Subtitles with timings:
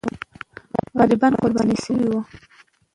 [0.97, 2.19] غریبان قرباني سوي وو.